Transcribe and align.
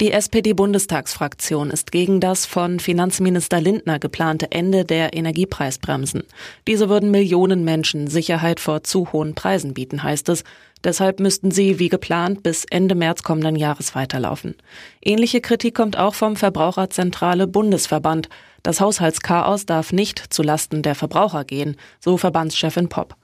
Die 0.00 0.12
SPD-Bundestagsfraktion 0.12 1.72
ist 1.72 1.90
gegen 1.90 2.20
das 2.20 2.46
von 2.46 2.78
Finanzminister 2.78 3.60
Lindner 3.60 3.98
geplante 3.98 4.52
Ende 4.52 4.84
der 4.84 5.12
Energiepreisbremsen. 5.12 6.22
Diese 6.68 6.88
würden 6.88 7.10
Millionen 7.10 7.64
Menschen 7.64 8.06
Sicherheit 8.06 8.60
vor 8.60 8.84
zu 8.84 9.12
hohen 9.12 9.34
Preisen 9.34 9.74
bieten, 9.74 10.04
heißt 10.04 10.28
es. 10.28 10.44
Deshalb 10.84 11.18
müssten 11.18 11.50
sie, 11.50 11.80
wie 11.80 11.88
geplant, 11.88 12.44
bis 12.44 12.64
Ende 12.64 12.94
März 12.94 13.24
kommenden 13.24 13.56
Jahres 13.56 13.96
weiterlaufen. 13.96 14.54
Ähnliche 15.02 15.40
Kritik 15.40 15.74
kommt 15.74 15.98
auch 15.98 16.14
vom 16.14 16.36
Verbraucherzentrale 16.36 17.48
Bundesverband. 17.48 18.28
Das 18.62 18.80
Haushaltschaos 18.80 19.66
darf 19.66 19.92
nicht 19.92 20.32
zulasten 20.32 20.82
der 20.82 20.94
Verbraucher 20.94 21.44
gehen, 21.44 21.74
so 21.98 22.16
Verbandschefin 22.16 22.88
Popp. 22.88 23.16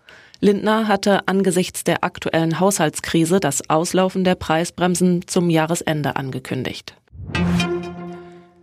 Lindner 0.44 0.88
hatte 0.88 1.26
angesichts 1.26 1.84
der 1.84 2.04
aktuellen 2.04 2.60
Haushaltskrise 2.60 3.40
das 3.40 3.70
Auslaufen 3.70 4.24
der 4.24 4.34
Preisbremsen 4.34 5.26
zum 5.26 5.48
Jahresende 5.48 6.16
angekündigt. 6.16 6.94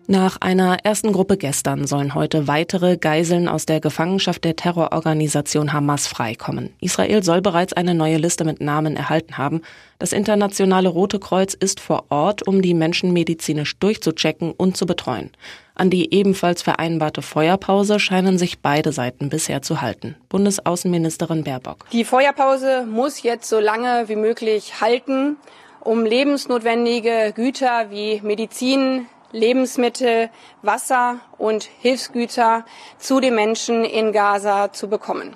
Nach 0.08 0.38
einer 0.41 0.78
ersten 0.84 1.14
Gruppe 1.14 1.38
gestern 1.38 1.86
sollen 1.86 2.16
heute 2.16 2.48
weitere 2.48 2.98
Geiseln 2.98 3.48
aus 3.48 3.66
der 3.66 3.80
Gefangenschaft 3.80 4.44
der 4.44 4.55
Terrororganisation 4.55 5.73
Hamas 5.73 6.08
freikommen. 6.08 6.73
Israel 6.82 7.23
soll 7.23 7.42
bereits 7.42 7.72
eine 7.73 7.94
neue 7.94 8.18
Liste 8.18 8.44
mit 8.44 8.62
Namen 8.62 8.98
erhalten 8.98 9.38
haben. 9.38 9.62
Das 10.00 10.12
internationale 10.12 10.90
Rote 10.90 11.20
Kreuz 11.20 11.54
ist 11.54 11.80
vor 11.80 12.06
Ort, 12.09 12.45
um 12.48 12.62
die 12.62 12.73
Menschen 12.73 13.14
medizinisch 13.14 13.78
durchzuchecken 13.78 14.52
und 14.52 14.76
zu 14.76 14.86
betreuen. 14.86 15.30
An 15.76 15.90
die 15.90 16.14
ebenfalls 16.14 16.62
vereinbarte 16.62 17.22
Feuerpause 17.22 18.00
scheinen 18.00 18.38
sich 18.38 18.59
beide 18.59 18.92
Seiten 18.92 19.30
bisher 19.30 19.62
zu 19.62 19.81
halten. 19.81 20.16
Bundesaußenministerin 20.30 21.44
Baerbock. 21.44 21.86
Die 21.92 22.03
Feuerpause 22.03 22.86
muss 22.86 23.22
jetzt 23.23 23.47
so 23.47 23.59
lange 23.59 24.09
wie 24.09 24.16
möglich 24.16 24.81
halten, 24.81 25.38
um 25.80 26.06
lebensnotwendige 26.06 27.34
Güter 27.36 27.92
wie 27.92 28.20
Medizin, 28.22 29.08
Lebensmittel, 29.32 30.30
Wasser 30.62 31.20
und 31.38 31.70
Hilfsgüter 31.80 32.66
zu 32.98 33.20
den 33.20 33.36
Menschen 33.36 33.86
in 33.86 34.12
Gaza 34.12 34.72
zu 34.72 34.88
bekommen. 34.88 35.36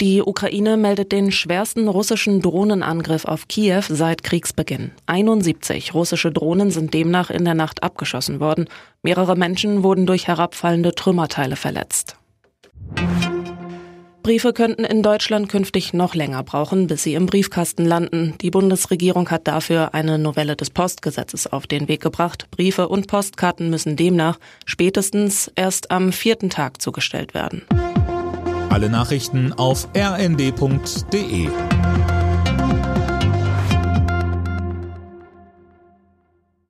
Die 0.00 0.22
Ukraine 0.22 0.78
meldet 0.78 1.12
den 1.12 1.30
schwersten 1.30 1.86
russischen 1.86 2.40
Drohnenangriff 2.40 3.26
auf 3.26 3.48
Kiew 3.48 3.82
seit 3.86 4.22
Kriegsbeginn. 4.22 4.92
71 5.04 5.92
russische 5.92 6.32
Drohnen 6.32 6.70
sind 6.70 6.94
demnach 6.94 7.28
in 7.28 7.44
der 7.44 7.52
Nacht 7.52 7.82
abgeschossen 7.82 8.40
worden. 8.40 8.66
Mehrere 9.02 9.36
Menschen 9.36 9.82
wurden 9.82 10.06
durch 10.06 10.26
herabfallende 10.26 10.94
Trümmerteile 10.94 11.56
verletzt. 11.56 12.16
Briefe 14.22 14.52
könnten 14.52 14.84
in 14.84 15.02
Deutschland 15.02 15.48
künftig 15.48 15.92
noch 15.92 16.14
länger 16.14 16.42
brauchen, 16.42 16.86
bis 16.86 17.02
sie 17.02 17.14
im 17.14 17.26
Briefkasten 17.26 17.84
landen. 17.84 18.34
Die 18.40 18.50
Bundesregierung 18.50 19.30
hat 19.30 19.48
dafür 19.48 19.94
eine 19.94 20.18
Novelle 20.18 20.56
des 20.56 20.70
Postgesetzes 20.70 21.46
auf 21.46 21.66
den 21.66 21.88
Weg 21.88 22.00
gebracht. 22.00 22.46
Briefe 22.50 22.88
und 22.88 23.06
Postkarten 23.06 23.70
müssen 23.70 23.96
demnach 23.96 24.38
spätestens 24.66 25.50
erst 25.54 25.90
am 25.90 26.12
vierten 26.12 26.50
Tag 26.50 26.82
zugestellt 26.82 27.34
werden. 27.34 27.62
Alle 28.68 28.88
Nachrichten 28.88 29.52
auf 29.52 29.88
rnd.de 29.96 31.48